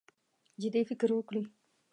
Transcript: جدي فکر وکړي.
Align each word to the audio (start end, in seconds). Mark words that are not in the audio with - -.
جدي 0.61 0.81
فکر 0.89 1.09
وکړي. 1.15 1.41